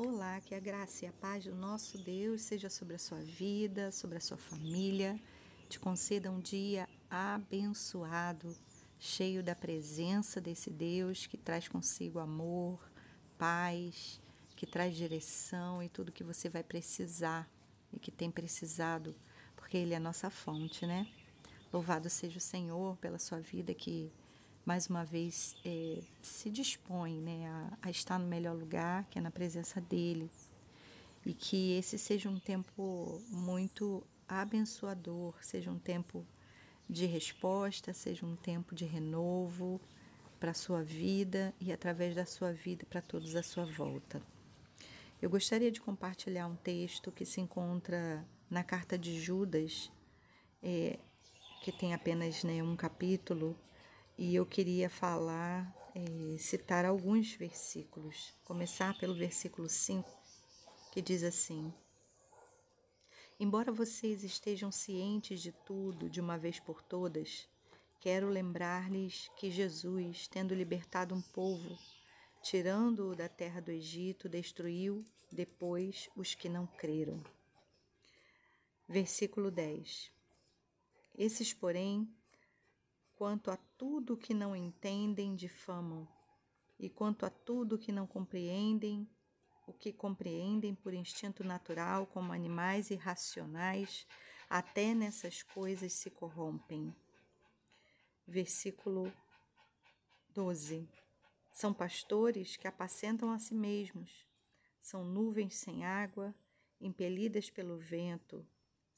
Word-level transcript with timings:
Olá, 0.00 0.40
que 0.40 0.54
a 0.54 0.60
graça 0.60 1.04
e 1.04 1.08
a 1.08 1.12
paz 1.12 1.42
do 1.42 1.56
nosso 1.56 1.98
Deus 1.98 2.42
seja 2.42 2.70
sobre 2.70 2.94
a 2.94 2.98
sua 3.00 3.18
vida, 3.18 3.90
sobre 3.90 4.16
a 4.16 4.20
sua 4.20 4.36
família. 4.36 5.20
Te 5.68 5.80
conceda 5.80 6.30
um 6.30 6.38
dia 6.38 6.88
abençoado, 7.10 8.56
cheio 8.96 9.42
da 9.42 9.56
presença 9.56 10.40
desse 10.40 10.70
Deus 10.70 11.26
que 11.26 11.36
traz 11.36 11.66
consigo 11.66 12.20
amor, 12.20 12.80
paz, 13.36 14.20
que 14.54 14.68
traz 14.68 14.94
direção 14.94 15.82
e 15.82 15.88
tudo 15.88 16.12
que 16.12 16.22
você 16.22 16.48
vai 16.48 16.62
precisar 16.62 17.50
e 17.92 17.98
que 17.98 18.12
tem 18.12 18.30
precisado, 18.30 19.16
porque 19.56 19.76
Ele 19.76 19.94
é 19.94 19.96
a 19.96 20.00
nossa 20.00 20.30
fonte, 20.30 20.86
né? 20.86 21.08
Louvado 21.72 22.08
seja 22.08 22.38
o 22.38 22.40
Senhor 22.40 22.96
pela 22.98 23.18
sua 23.18 23.40
vida 23.40 23.74
que 23.74 24.12
mais 24.68 24.86
uma 24.86 25.02
vez 25.02 25.56
é, 25.64 26.02
se 26.20 26.50
dispõe 26.50 27.22
né, 27.22 27.48
a, 27.48 27.88
a 27.88 27.90
estar 27.90 28.18
no 28.18 28.26
melhor 28.26 28.54
lugar, 28.54 29.06
que 29.08 29.18
é 29.18 29.22
na 29.22 29.30
presença 29.30 29.80
dele. 29.80 30.30
E 31.24 31.32
que 31.32 31.72
esse 31.78 31.96
seja 31.96 32.28
um 32.28 32.38
tempo 32.38 33.18
muito 33.30 34.06
abençoador, 34.28 35.34
seja 35.40 35.70
um 35.70 35.78
tempo 35.78 36.22
de 36.86 37.06
resposta, 37.06 37.94
seja 37.94 38.26
um 38.26 38.36
tempo 38.36 38.74
de 38.74 38.84
renovo 38.84 39.80
para 40.38 40.50
a 40.50 40.54
sua 40.54 40.82
vida 40.82 41.54
e 41.58 41.72
através 41.72 42.14
da 42.14 42.26
sua 42.26 42.52
vida 42.52 42.84
para 42.90 43.00
todos 43.00 43.34
à 43.36 43.42
sua 43.42 43.64
volta. 43.64 44.20
Eu 45.22 45.30
gostaria 45.30 45.72
de 45.72 45.80
compartilhar 45.80 46.46
um 46.46 46.56
texto 46.56 47.10
que 47.10 47.24
se 47.24 47.40
encontra 47.40 48.22
na 48.50 48.62
carta 48.62 48.98
de 48.98 49.18
Judas, 49.18 49.90
é, 50.62 50.98
que 51.62 51.72
tem 51.72 51.94
apenas 51.94 52.44
né, 52.44 52.62
um 52.62 52.76
capítulo, 52.76 53.56
e 54.18 54.34
eu 54.34 54.44
queria 54.44 54.90
falar, 54.90 55.72
é, 55.94 56.36
citar 56.38 56.84
alguns 56.84 57.34
versículos. 57.34 58.34
Começar 58.44 58.98
pelo 58.98 59.14
versículo 59.14 59.68
5, 59.68 60.10
que 60.92 61.00
diz 61.00 61.22
assim: 61.22 61.72
Embora 63.38 63.70
vocês 63.70 64.24
estejam 64.24 64.72
cientes 64.72 65.40
de 65.40 65.52
tudo 65.52 66.10
de 66.10 66.20
uma 66.20 66.36
vez 66.36 66.58
por 66.58 66.82
todas, 66.82 67.48
quero 68.00 68.28
lembrar-lhes 68.28 69.30
que 69.36 69.52
Jesus, 69.52 70.26
tendo 70.26 70.52
libertado 70.52 71.14
um 71.14 71.22
povo, 71.22 71.78
tirando-o 72.42 73.14
da 73.14 73.28
terra 73.28 73.60
do 73.60 73.70
Egito, 73.70 74.28
destruiu 74.28 75.04
depois 75.30 76.10
os 76.16 76.34
que 76.34 76.48
não 76.48 76.66
creram. 76.66 77.22
Versículo 78.88 79.48
10. 79.48 80.10
Esses, 81.16 81.52
porém, 81.52 82.08
quanto 83.18 83.50
a 83.50 83.56
tudo 83.76 84.16
que 84.16 84.32
não 84.32 84.54
entendem, 84.54 85.34
difamam, 85.34 86.06
e 86.78 86.88
quanto 86.88 87.26
a 87.26 87.30
tudo 87.30 87.76
que 87.76 87.90
não 87.90 88.06
compreendem, 88.06 89.10
o 89.66 89.72
que 89.72 89.92
compreendem 89.92 90.72
por 90.72 90.94
instinto 90.94 91.42
natural, 91.42 92.06
como 92.06 92.32
animais 92.32 92.92
irracionais, 92.92 94.06
até 94.48 94.94
nessas 94.94 95.42
coisas 95.42 95.92
se 95.94 96.10
corrompem. 96.10 96.94
Versículo 98.24 99.12
12. 100.32 100.88
São 101.50 101.74
pastores 101.74 102.56
que 102.56 102.68
apacentam 102.68 103.32
a 103.32 103.38
si 103.40 103.52
mesmos, 103.52 104.28
são 104.80 105.02
nuvens 105.02 105.56
sem 105.56 105.84
água, 105.84 106.32
impelidas 106.80 107.50
pelo 107.50 107.78
vento, 107.78 108.46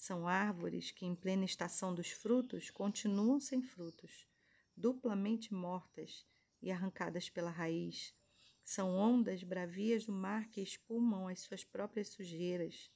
são 0.01 0.27
árvores 0.27 0.91
que, 0.91 1.05
em 1.05 1.15
plena 1.15 1.45
estação 1.45 1.95
dos 1.95 2.11
frutos, 2.11 2.71
continuam 2.71 3.39
sem 3.39 3.63
frutos, 3.63 4.27
duplamente 4.75 5.53
mortas 5.53 6.27
e 6.63 6.71
arrancadas 6.71 7.29
pela 7.29 7.51
raiz. 7.51 8.15
São 8.65 8.97
ondas 8.97 9.43
bravias 9.43 10.07
do 10.07 10.13
mar 10.13 10.49
que 10.49 10.63
espumam 10.63 11.29
as 11.29 11.41
suas 11.41 11.65
próprias 11.65 12.09
sujeiras. 12.09 12.91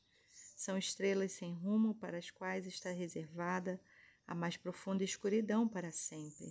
São 0.57 0.79
estrelas 0.79 1.33
sem 1.33 1.53
rumo 1.53 1.95
para 1.95 2.17
as 2.17 2.31
quais 2.31 2.67
está 2.67 2.91
reservada 2.91 3.79
a 4.27 4.35
mais 4.35 4.57
profunda 4.57 5.05
escuridão 5.05 5.69
para 5.69 5.93
sempre. 5.93 6.51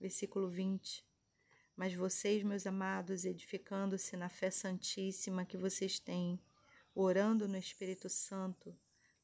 Versículo 0.00 0.48
20. 0.48 1.04
Mas 1.76 1.92
vocês, 1.92 2.42
meus 2.42 2.66
amados, 2.66 3.26
edificando-se 3.26 4.16
na 4.16 4.30
fé 4.30 4.50
santíssima 4.50 5.44
que 5.44 5.58
vocês 5.58 5.98
têm, 5.98 6.40
orando 6.94 7.46
no 7.46 7.58
Espírito 7.58 8.08
Santo, 8.08 8.74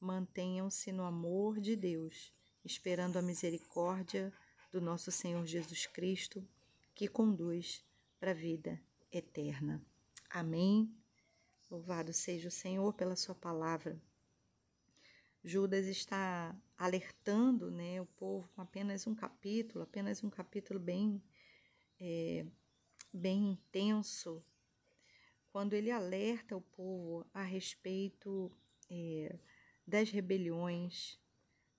mantenham-se 0.06 0.92
no 0.92 1.02
amor 1.02 1.60
de 1.60 1.74
Deus, 1.74 2.32
esperando 2.64 3.16
a 3.16 3.22
misericórdia 3.22 4.32
do 4.72 4.80
nosso 4.80 5.10
Senhor 5.10 5.44
Jesus 5.44 5.86
Cristo, 5.86 6.46
que 6.94 7.08
conduz 7.08 7.84
para 8.18 8.30
a 8.30 8.34
vida 8.34 8.80
eterna. 9.12 9.82
Amém. 10.30 10.94
Louvado 11.70 12.12
seja 12.12 12.48
o 12.48 12.52
Senhor 12.52 12.92
pela 12.94 13.16
sua 13.16 13.34
palavra. 13.34 14.00
Judas 15.42 15.86
está 15.86 16.56
alertando 16.78 17.70
né, 17.70 18.00
o 18.00 18.06
povo 18.06 18.48
com 18.54 18.62
apenas 18.62 19.06
um 19.06 19.14
capítulo, 19.14 19.82
apenas 19.82 20.22
um 20.22 20.30
capítulo 20.30 20.78
bem, 20.78 21.22
é, 22.00 22.46
bem 23.12 23.52
intenso, 23.52 24.42
quando 25.50 25.72
ele 25.72 25.90
alerta 25.90 26.56
o 26.56 26.60
povo 26.60 27.26
a 27.32 27.42
respeito 27.42 28.50
é, 28.90 29.38
das 29.86 30.10
rebeliões, 30.10 31.18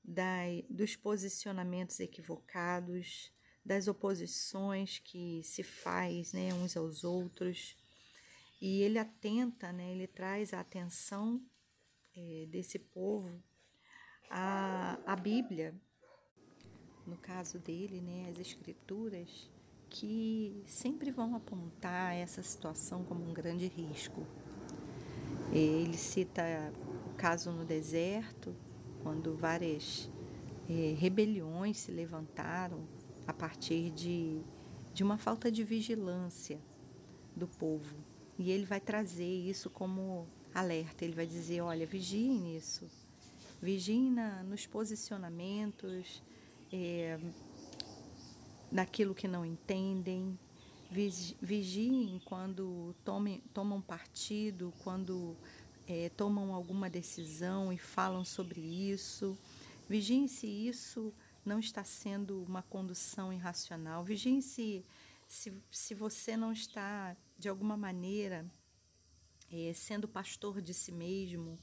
da, 0.04 0.44
dos 0.70 0.96
posicionamentos 0.96 2.00
equivocados, 2.00 3.32
das 3.64 3.88
oposições 3.88 5.00
que 5.00 5.42
se 5.44 5.62
faz 5.62 6.32
né, 6.32 6.54
uns 6.54 6.78
aos 6.78 7.04
outros. 7.04 7.76
E 8.62 8.82
ele 8.82 8.98
atenta, 8.98 9.72
né, 9.74 9.92
ele 9.92 10.08
traz 10.08 10.54
a 10.54 10.62
atenção 10.62 11.42
é, 12.16 12.48
desse 12.50 12.80
povo 12.80 13.44
à, 14.30 14.98
à 15.06 15.16
Bíblia, 15.16 15.76
no 17.06 17.18
caso 17.18 17.60
dele, 17.60 18.02
né, 18.02 18.30
as 18.30 18.40
Escrituras, 18.40 19.50
que 19.90 20.64
sempre 20.66 21.12
vão 21.12 21.36
apontar 21.36 22.16
essa 22.16 22.42
situação 22.42 23.04
como 23.04 23.24
um 23.24 23.34
grande 23.34 23.68
risco. 23.68 24.26
Ele 25.52 25.98
cita 25.98 26.42
caso 27.18 27.52
no 27.52 27.66
deserto, 27.66 28.56
quando 29.02 29.36
várias 29.36 30.10
é, 30.70 30.96
rebeliões 30.98 31.78
se 31.80 31.92
levantaram 31.92 32.88
a 33.26 33.34
partir 33.34 33.90
de, 33.92 34.40
de 34.94 35.04
uma 35.04 35.18
falta 35.18 35.52
de 35.52 35.64
vigilância 35.64 36.60
do 37.36 37.48
povo. 37.48 37.96
E 38.38 38.52
ele 38.52 38.66
vai 38.66 38.80
trazer 38.80 39.26
isso 39.26 39.70
como 39.70 40.28
alerta, 40.54 41.04
ele 41.04 41.16
vai 41.16 41.26
dizer, 41.26 41.62
olha, 41.62 41.86
vigiem 41.86 42.40
nisso, 42.40 42.88
vigiem 43.62 44.12
na, 44.12 44.44
nos 44.44 44.68
posicionamentos, 44.68 46.24
é, 46.72 47.20
naquilo 48.72 49.16
que 49.16 49.28
não 49.28 49.46
entendem, 49.46 50.38
vigiem 51.42 52.22
quando 52.26 52.96
tomem, 53.04 53.42
tomam 53.54 53.82
partido, 53.82 54.74
quando 54.84 55.36
é, 55.88 56.10
tomam 56.10 56.54
alguma 56.54 56.90
decisão 56.90 57.72
e 57.72 57.78
falam 57.78 58.26
sobre 58.26 58.60
isso. 58.60 59.38
Vigiem 59.88 60.28
se 60.28 60.46
isso 60.46 61.14
não 61.46 61.60
está 61.60 61.84
sendo 61.84 62.44
uma 62.44 62.62
condução 62.62 63.32
irracional. 63.32 64.04
Vigiem 64.04 64.42
se, 64.42 64.86
se, 65.28 65.54
se 65.72 65.94
você 65.96 66.36
não 66.36 66.52
está, 66.52 67.16
de 67.40 67.48
alguma 67.48 67.78
maneira, 67.78 68.46
é, 69.50 69.72
sendo 69.74 70.08
pastor 70.08 70.62
de 70.62 70.74
si 70.74 70.92
mesmo, 70.92 71.58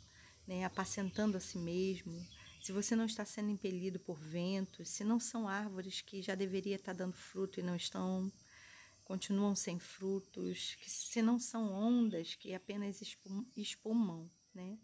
né, 0.47 0.65
apacentando 0.65 1.37
a 1.37 1.41
si 1.41 1.59
mesmo, 1.59 2.27
se 2.63 2.73
você 2.73 2.97
não 2.97 3.05
está 3.05 3.27
sendo 3.27 3.51
impelido 3.51 4.01
por 4.01 4.19
ventos, 4.19 4.89
se 4.89 5.05
não 5.05 5.21
são 5.21 5.47
árvores 5.47 6.01
que 6.01 6.23
já 6.23 6.35
deveria 6.35 6.77
estar 6.77 6.95
dando 6.95 7.15
fruto 7.15 7.61
e 7.61 7.63
não 7.63 7.77
estão, 7.77 8.33
continuam 9.05 9.55
sem 9.55 9.79
frutos, 9.79 10.75
que 10.77 10.91
se 10.91 11.21
não 11.21 11.39
são 11.39 11.73
ondas 11.73 12.35
que 12.35 12.55
apenas 12.55 13.01
espumam, 13.57 14.31
né? 14.53 14.79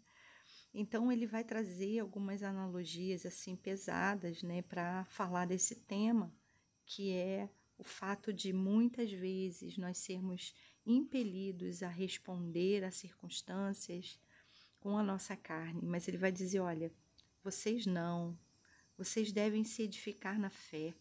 Então 0.73 1.11
ele 1.11 1.25
vai 1.25 1.43
trazer 1.43 1.99
algumas 1.99 2.43
analogias 2.43 3.25
assim 3.25 3.55
pesadas, 3.55 4.41
né, 4.41 4.61
para 4.61 5.03
falar 5.05 5.45
desse 5.45 5.75
tema, 5.75 6.33
que 6.85 7.11
é 7.11 7.49
o 7.77 7.83
fato 7.83 8.31
de 8.31 8.53
muitas 8.53 9.11
vezes 9.11 9.77
nós 9.77 9.97
sermos 9.97 10.53
impelidos 10.85 11.83
a 11.83 11.89
responder 11.89 12.83
a 12.83 12.91
circunstâncias 12.91 14.19
com 14.79 14.97
a 14.97 15.03
nossa 15.03 15.35
carne, 15.35 15.81
mas 15.83 16.07
ele 16.07 16.17
vai 16.17 16.31
dizer, 16.31 16.59
olha, 16.59 16.91
vocês 17.43 17.85
não, 17.85 18.37
vocês 18.97 19.31
devem 19.31 19.63
se 19.63 19.83
edificar 19.83 20.39
na 20.39 20.49
fé. 20.49 20.93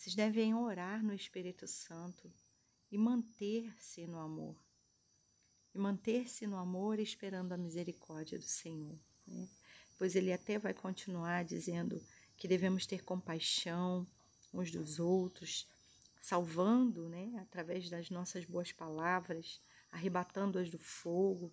Vocês 0.00 0.16
devem 0.16 0.54
orar 0.54 1.04
no 1.04 1.12
Espírito 1.12 1.66
Santo 1.66 2.32
e 2.90 2.96
manter-se 2.96 4.06
no 4.06 4.18
amor. 4.18 4.56
E 5.74 5.78
manter-se 5.78 6.46
no 6.46 6.56
amor 6.56 6.98
esperando 6.98 7.52
a 7.52 7.58
misericórdia 7.58 8.38
do 8.38 8.46
Senhor. 8.46 8.98
Né? 9.26 9.46
Pois 9.98 10.16
ele 10.16 10.32
até 10.32 10.58
vai 10.58 10.72
continuar 10.72 11.44
dizendo 11.44 12.02
que 12.38 12.48
devemos 12.48 12.86
ter 12.86 13.04
compaixão 13.04 14.06
uns 14.54 14.70
dos 14.70 14.98
outros, 14.98 15.68
salvando, 16.18 17.06
né, 17.10 17.38
através 17.42 17.90
das 17.90 18.08
nossas 18.08 18.46
boas 18.46 18.72
palavras, 18.72 19.60
arrebatando-as 19.92 20.70
do 20.70 20.78
fogo, 20.78 21.52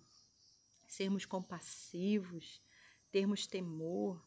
sermos 0.88 1.26
compassivos, 1.26 2.62
termos 3.12 3.46
temor, 3.46 4.18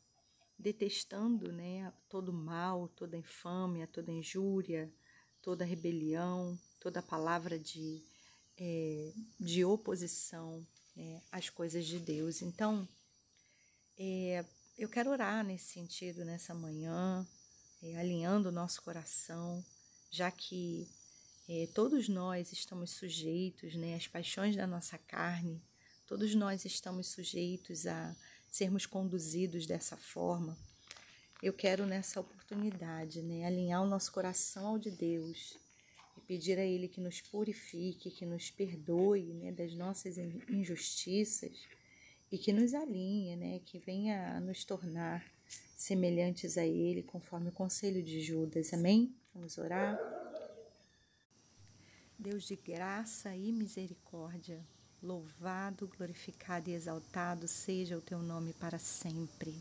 detestando 0.62 1.52
né, 1.52 1.92
todo 2.08 2.32
mal, 2.32 2.88
toda 2.90 3.18
infâmia, 3.18 3.88
toda 3.88 4.12
injúria, 4.12 4.92
toda 5.42 5.66
rebelião, 5.66 6.58
toda 6.80 7.02
palavra 7.02 7.58
de, 7.58 8.02
é, 8.58 9.12
de 9.40 9.66
oposição 9.66 10.66
é, 10.96 11.22
às 11.32 11.50
coisas 11.50 11.86
de 11.86 12.00
Deus. 12.00 12.42
Então, 12.42 12.88
é, 13.98 14.46
eu 14.78 14.88
quero 14.88 15.10
orar 15.10 15.44
nesse 15.44 15.66
sentido 15.66 16.24
nessa 16.24 16.54
manhã, 16.54 17.28
é, 17.82 17.98
alinhando 17.98 18.50
o 18.50 18.52
nosso 18.52 18.82
coração, 18.84 19.66
já 20.12 20.30
que 20.30 20.88
é, 21.50 21.68
todos 21.74 22.08
nós 22.08 22.52
estamos 22.52 22.92
sujeitos 22.92 23.76
né, 23.76 23.96
às 23.96 24.08
paixões 24.08 24.56
da 24.56 24.68
nossa 24.68 24.98
carne, 25.00 25.62
todos 26.06 26.36
nós 26.36 26.66
estamos 26.66 27.08
sujeitos 27.08 27.88
a 27.88 28.16
sermos 28.52 28.86
conduzidos 28.86 29.66
dessa 29.66 29.96
forma. 29.96 30.58
Eu 31.42 31.54
quero 31.54 31.86
nessa 31.86 32.20
oportunidade 32.20 33.22
né, 33.22 33.46
alinhar 33.46 33.82
o 33.82 33.88
nosso 33.88 34.12
coração 34.12 34.68
ao 34.68 34.78
de 34.78 34.92
Deus 34.92 35.58
e 36.18 36.22
pedir 36.22 36.60
a 36.60 36.64
Ele 36.64 36.88
que 36.88 37.00
nos 37.00 37.22
purifique, 37.22 38.12
que 38.12 38.26
nos 38.26 38.52
perdoe 38.52 39.34
né, 39.34 39.52
das 39.52 39.74
nossas 39.74 40.18
injustiças 40.18 41.66
e 42.32 42.38
que 42.38 42.52
nos 42.52 42.74
alinhe, 42.74 43.36
né, 43.38 43.60
que 43.66 43.80
venha 43.80 44.36
a 44.36 44.40
nos 44.40 44.64
tornar 44.66 45.26
semelhantes 45.76 46.58
a 46.58 46.66
Ele, 46.66 47.02
conforme 47.02 47.50
o 47.50 47.54
conselho 47.54 48.04
de 48.04 48.22
Judas. 48.22 48.74
Amém? 48.74 49.16
Vamos 49.34 49.58
orar. 49.58 49.98
Deus 52.20 52.44
de 52.44 52.56
graça 52.56 53.36
e 53.36 53.52
misericórdia, 53.52 54.64
louvado, 55.02 55.90
glorificado 55.98 56.70
e 56.70 56.74
exaltado 56.74 57.48
seja 57.48 57.98
o 57.98 58.02
teu 58.02 58.20
nome 58.20 58.54
para 58.54 58.78
sempre. 58.78 59.56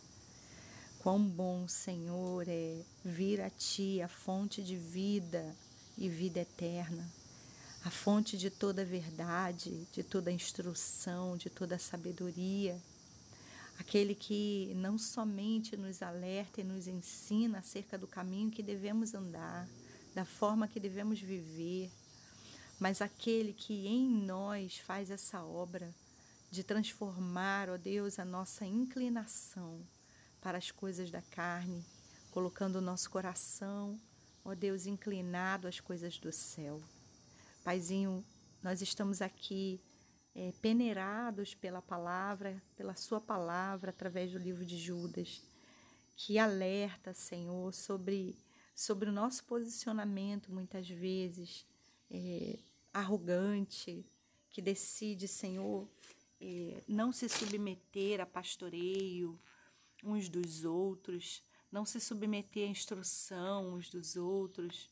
Quão 0.98 1.22
bom, 1.22 1.66
Senhor, 1.66 2.46
é 2.46 2.82
vir 3.02 3.40
a 3.40 3.48
Ti, 3.48 4.02
a 4.02 4.08
fonte 4.08 4.62
de 4.62 4.76
vida 4.76 5.56
e 5.96 6.10
vida 6.10 6.40
eterna, 6.40 7.10
a 7.82 7.90
fonte 7.90 8.36
de 8.36 8.50
toda 8.50 8.84
verdade, 8.84 9.86
de 9.92 10.02
toda 10.02 10.30
instrução, 10.30 11.38
de 11.38 11.48
toda 11.48 11.78
sabedoria, 11.78 12.78
aquele 13.78 14.14
que 14.14 14.74
não 14.76 14.98
somente 14.98 15.74
nos 15.74 16.02
alerta 16.02 16.60
e 16.60 16.64
nos 16.64 16.86
ensina 16.86 17.60
acerca 17.60 17.96
do 17.96 18.06
caminho 18.06 18.50
que 18.50 18.62
devemos 18.62 19.14
andar, 19.14 19.66
da 20.14 20.26
forma 20.26 20.68
que 20.68 20.78
devemos 20.78 21.18
viver, 21.18 21.90
mas 22.80 23.02
aquele 23.02 23.52
que 23.52 23.86
em 23.86 24.08
nós 24.08 24.78
faz 24.78 25.10
essa 25.10 25.44
obra 25.44 25.94
de 26.50 26.64
transformar, 26.64 27.68
ó 27.68 27.76
Deus, 27.76 28.18
a 28.18 28.24
nossa 28.24 28.64
inclinação 28.64 29.86
para 30.40 30.56
as 30.56 30.70
coisas 30.70 31.10
da 31.10 31.20
carne, 31.20 31.84
colocando 32.30 32.76
o 32.76 32.80
nosso 32.80 33.10
coração, 33.10 34.00
ó 34.42 34.54
Deus, 34.54 34.86
inclinado 34.86 35.68
às 35.68 35.78
coisas 35.78 36.16
do 36.16 36.32
céu. 36.32 36.82
Paizinho, 37.62 38.24
nós 38.62 38.80
estamos 38.80 39.20
aqui 39.20 39.78
é, 40.34 40.50
peneirados 40.62 41.54
pela 41.54 41.82
palavra, 41.82 42.62
pela 42.76 42.94
Sua 42.94 43.20
palavra, 43.20 43.90
através 43.90 44.32
do 44.32 44.38
livro 44.38 44.64
de 44.64 44.78
Judas, 44.78 45.42
que 46.16 46.38
alerta, 46.38 47.12
Senhor, 47.12 47.74
sobre, 47.74 48.34
sobre 48.74 49.10
o 49.10 49.12
nosso 49.12 49.44
posicionamento, 49.44 50.50
muitas 50.50 50.88
vezes, 50.88 51.66
é, 52.10 52.58
arrogante, 52.92 54.04
que 54.50 54.60
decide, 54.60 55.28
Senhor, 55.28 55.88
é, 56.40 56.82
não 56.88 57.12
se 57.12 57.28
submeter 57.28 58.20
a 58.20 58.26
pastoreio 58.26 59.38
uns 60.02 60.28
dos 60.28 60.64
outros, 60.64 61.42
não 61.70 61.84
se 61.84 62.00
submeter 62.00 62.66
à 62.66 62.70
instrução 62.70 63.74
uns 63.74 63.90
dos 63.90 64.16
outros, 64.16 64.88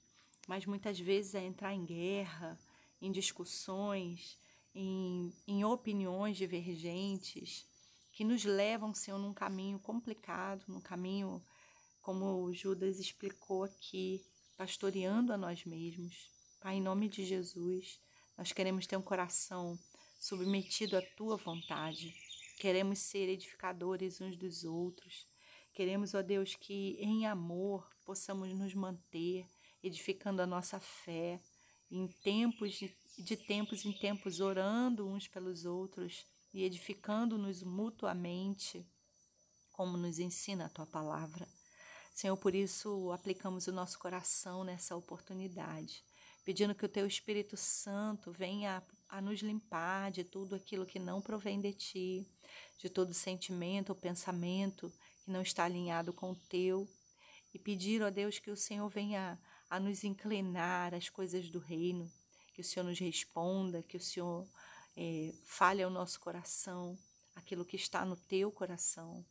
mas 0.46 0.64
muitas 0.66 0.98
vezes 0.98 1.34
a 1.34 1.40
entrar 1.40 1.74
em 1.74 1.84
guerra, 1.84 2.58
em 3.00 3.10
discussões, 3.10 4.38
em, 4.74 5.32
em 5.46 5.64
opiniões 5.64 6.36
divergentes 6.36 7.66
que 8.12 8.24
nos 8.24 8.44
levam, 8.44 8.94
Senhor, 8.94 9.18
num 9.18 9.32
caminho 9.32 9.78
complicado, 9.78 10.64
num 10.68 10.80
caminho, 10.80 11.42
como 12.02 12.52
Judas 12.52 12.98
explicou 12.98 13.64
aqui, 13.64 14.24
pastoreando 14.56 15.32
a 15.32 15.36
nós 15.36 15.64
mesmos. 15.64 16.30
Pai, 16.68 16.76
em 16.76 16.82
nome 16.82 17.08
de 17.08 17.24
Jesus, 17.24 17.98
nós 18.36 18.52
queremos 18.52 18.86
ter 18.86 18.94
um 18.94 19.00
coração 19.00 19.78
submetido 20.20 20.98
à 20.98 21.02
tua 21.16 21.34
vontade. 21.34 22.14
Queremos 22.58 22.98
ser 22.98 23.26
edificadores 23.26 24.20
uns 24.20 24.36
dos 24.36 24.64
outros. 24.64 25.26
Queremos, 25.72 26.12
ó 26.12 26.20
Deus, 26.20 26.54
que 26.54 26.98
em 27.00 27.26
amor 27.26 27.88
possamos 28.04 28.52
nos 28.52 28.74
manter 28.74 29.46
edificando 29.82 30.42
a 30.42 30.46
nossa 30.46 30.78
fé, 30.78 31.40
em 31.90 32.06
tempos 32.06 32.74
de 32.74 32.94
de 33.16 33.34
tempos 33.34 33.86
em 33.86 33.92
tempos 33.94 34.38
orando 34.38 35.08
uns 35.08 35.26
pelos 35.26 35.64
outros 35.64 36.26
e 36.52 36.64
edificando-nos 36.64 37.62
mutuamente, 37.62 38.86
como 39.72 39.96
nos 39.96 40.18
ensina 40.18 40.66
a 40.66 40.68
tua 40.68 40.86
palavra. 40.86 41.48
Senhor, 42.12 42.36
por 42.36 42.54
isso 42.54 43.10
aplicamos 43.12 43.68
o 43.68 43.72
nosso 43.72 43.98
coração 43.98 44.64
nessa 44.64 44.94
oportunidade, 44.96 46.04
pedindo 46.48 46.74
que 46.74 46.86
o 46.86 46.88
teu 46.88 47.06
Espírito 47.06 47.58
Santo 47.58 48.32
venha 48.32 48.82
a, 49.06 49.20
nos 49.20 49.40
limpar 49.40 50.10
de 50.10 50.24
tudo 50.24 50.54
aquilo 50.54 50.86
que 50.86 50.98
não 50.98 51.20
provém 51.20 51.60
de 51.60 51.74
ti, 51.74 52.26
de 52.78 52.88
todo 52.88 53.12
sentimento 53.12 53.90
ou 53.90 53.94
pensamento 53.94 54.90
que 55.22 55.30
não 55.30 55.42
está 55.42 55.66
alinhado 55.66 56.10
com 56.10 56.30
o 56.30 56.36
teu, 56.48 56.88
e 57.52 57.58
pedir, 57.58 58.00
ó 58.00 58.08
Deus, 58.08 58.38
que 58.38 58.50
o 58.50 58.56
Senhor 58.56 58.88
venha 58.88 59.38
a 59.68 59.78
nos 59.78 60.04
inclinar 60.04 60.94
às 60.94 61.10
coisas 61.10 61.50
do 61.50 61.58
reino, 61.58 62.10
que 62.54 62.62
o 62.62 62.64
Senhor 62.64 62.86
nos 62.86 62.98
responda, 62.98 63.82
que 63.82 63.98
o 63.98 64.00
Senhor 64.00 64.48
é, 64.96 65.34
fale 65.44 65.82
ao 65.82 65.90
nosso 65.90 66.18
coração 66.18 66.98
aquilo 67.36 67.62
que 67.62 67.76
está 67.76 68.06
no 68.06 68.16
teu 68.16 68.50
coração, 68.50 69.22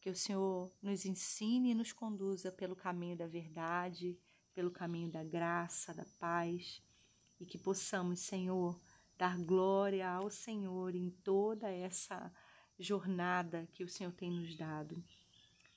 que 0.00 0.08
o 0.08 0.16
Senhor 0.16 0.72
nos 0.80 1.04
ensine 1.04 1.72
e 1.72 1.74
nos 1.74 1.92
conduza 1.92 2.50
pelo 2.50 2.74
caminho 2.74 3.14
da 3.14 3.26
verdade, 3.26 4.18
pelo 4.54 4.70
caminho 4.70 5.10
da 5.10 5.24
graça, 5.24 5.94
da 5.94 6.04
paz, 6.18 6.82
e 7.40 7.46
que 7.46 7.58
possamos, 7.58 8.20
Senhor, 8.20 8.78
dar 9.18 9.38
glória 9.38 10.08
ao 10.08 10.30
Senhor 10.30 10.94
em 10.94 11.10
toda 11.10 11.68
essa 11.68 12.32
jornada 12.78 13.68
que 13.72 13.84
o 13.84 13.88
Senhor 13.88 14.12
tem 14.12 14.30
nos 14.30 14.56
dado. 14.56 15.02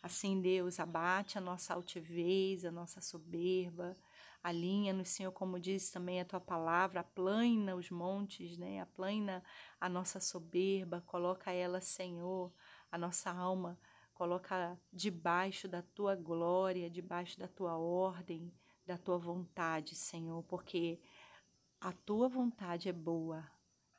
Assim, 0.01 0.41
Deus, 0.41 0.79
abate 0.79 1.37
a 1.37 1.41
nossa 1.41 1.73
altivez, 1.73 2.65
a 2.65 2.71
nossa 2.71 3.01
soberba, 3.01 3.97
Alinha-nos, 4.45 5.09
Senhor, 5.09 5.31
como 5.31 5.59
diz 5.59 5.89
também 5.89 6.21
a 6.21 6.25
tua 6.25 6.39
palavra, 6.39 6.99
aplana 6.99 7.75
os 7.75 7.89
montes, 7.89 8.59
né? 8.59 8.79
Aplana 8.79 9.43
a 9.81 9.89
nossa 9.89 10.19
soberba, 10.19 11.01
coloca 11.07 11.51
ela, 11.51 11.81
Senhor, 11.81 12.53
a 12.91 12.95
nossa 12.95 13.31
alma, 13.31 13.75
coloca 14.15 14.79
debaixo 14.91 15.67
da 15.67 15.81
tua 15.81 16.15
glória, 16.15 16.89
debaixo 16.89 17.37
da 17.37 17.47
tua 17.47 17.77
ordem, 17.77 18.51
da 18.85 18.97
tua 18.97 19.17
vontade, 19.17 19.93
Senhor, 19.93 20.41
porque 20.43 20.99
a 21.79 21.91
tua 21.91 22.27
vontade 22.29 22.87
é 22.89 22.93
boa, 22.93 23.45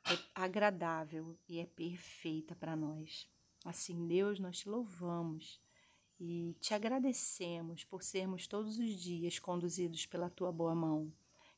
é 0.05 0.17
agradável 0.33 1.37
e 1.47 1.59
é 1.59 1.65
perfeita 1.65 2.55
para 2.55 2.75
nós. 2.75 3.29
Assim, 3.63 4.07
Deus, 4.07 4.39
nós 4.39 4.57
te 4.59 4.69
louvamos 4.69 5.61
e 6.19 6.55
te 6.59 6.73
agradecemos 6.73 7.83
por 7.83 8.01
sermos 8.01 8.47
todos 8.47 8.79
os 8.79 8.95
dias 8.95 9.37
conduzidos 9.37 10.05
pela 10.05 10.29
tua 10.29 10.51
boa 10.51 10.73
mão. 10.73 11.13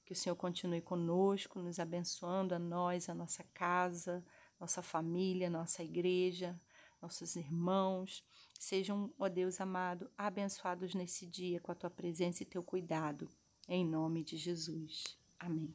Que 0.06 0.14
o 0.14 0.16
Senhor 0.16 0.36
continue 0.36 0.82
conosco, 0.82 1.60
nos 1.60 1.80
abençoando 1.80 2.54
a 2.54 2.60
nós, 2.60 3.08
a 3.08 3.16
nossa 3.16 3.44
casa, 3.54 4.26
nossa 4.60 4.82
família, 4.82 5.50
nossa 5.50 5.84
igreja, 5.84 6.60
nossos 7.02 7.36
irmãos. 7.36 8.24
Sejam, 8.60 9.14
ó 9.18 9.30
Deus 9.30 9.60
amado, 9.62 10.10
abençoados 10.18 10.94
nesse 10.94 11.26
dia 11.26 11.60
com 11.60 11.72
a 11.72 11.76
tua 11.76 11.90
presença 11.90 12.44
e 12.44 12.46
teu 12.46 12.62
cuidado. 12.64 13.30
Em 13.68 13.86
nome 13.86 14.24
de 14.24 14.38
Jesus. 14.38 15.18
Amém. 15.40 15.74